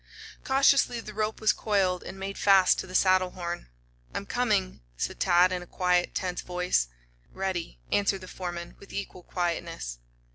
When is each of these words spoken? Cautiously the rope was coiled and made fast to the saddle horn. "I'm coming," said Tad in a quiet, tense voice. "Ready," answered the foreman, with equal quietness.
Cautiously 0.43 0.99
the 0.99 1.13
rope 1.13 1.39
was 1.39 1.53
coiled 1.53 2.01
and 2.01 2.17
made 2.17 2.35
fast 2.35 2.79
to 2.79 2.87
the 2.87 2.95
saddle 2.95 3.29
horn. 3.29 3.67
"I'm 4.15 4.25
coming," 4.25 4.81
said 4.97 5.19
Tad 5.19 5.51
in 5.51 5.61
a 5.61 5.67
quiet, 5.67 6.15
tense 6.15 6.41
voice. 6.41 6.87
"Ready," 7.31 7.79
answered 7.91 8.21
the 8.21 8.27
foreman, 8.27 8.75
with 8.79 8.91
equal 8.93 9.21
quietness. 9.21 9.99